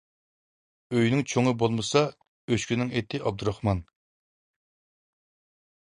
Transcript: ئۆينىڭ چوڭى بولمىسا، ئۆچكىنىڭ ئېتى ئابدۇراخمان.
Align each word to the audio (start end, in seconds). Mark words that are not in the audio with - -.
ئۆينىڭ 0.95 1.21
چوڭى 1.33 1.53
بولمىسا، 1.63 2.03
ئۆچكىنىڭ 2.55 2.95
ئېتى 3.01 3.23
ئابدۇراخمان. 3.23 3.85